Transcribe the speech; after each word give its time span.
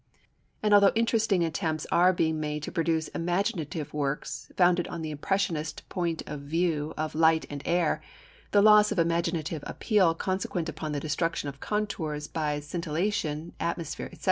And 0.63 0.73
although 0.73 0.91
interesting 0.95 1.43
attempts 1.45 1.85
are 1.91 2.11
being 2.11 2.39
made 2.39 2.63
to 2.63 2.71
produce 2.71 3.09
imaginative 3.09 3.93
works 3.93 4.51
founded 4.57 4.87
on 4.87 5.03
the 5.03 5.11
impressionist 5.11 5.87
point 5.89 6.23
of 6.25 6.39
view 6.41 6.91
of 6.97 7.13
light 7.13 7.45
and 7.51 7.61
air, 7.67 8.01
the 8.49 8.63
loss 8.63 8.91
of 8.91 8.97
imaginative 8.97 9.63
appeal 9.67 10.15
consequent 10.15 10.67
upon 10.67 10.91
the 10.93 10.99
destruction 10.99 11.49
of 11.49 11.59
contours 11.59 12.27
by 12.27 12.59
scintillation, 12.61 13.53
atmosphere, 13.59 14.09
&c. 14.11 14.19